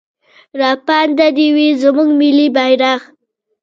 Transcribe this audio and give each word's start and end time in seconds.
راپانده 0.61 1.27
دې 1.37 1.47
وي 1.55 1.67
زموږ 1.81 2.09
ملي 2.19 2.47
بيرغ. 2.55 3.01